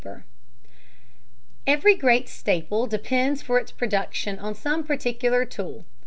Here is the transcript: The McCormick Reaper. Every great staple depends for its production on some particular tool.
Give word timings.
The 0.01 0.07
McCormick 0.07 0.13
Reaper. 0.15 0.25
Every 1.67 1.93
great 1.95 2.27
staple 2.27 2.87
depends 2.87 3.43
for 3.43 3.59
its 3.59 3.69
production 3.71 4.39
on 4.39 4.55
some 4.55 4.83
particular 4.83 5.45
tool. 5.45 5.85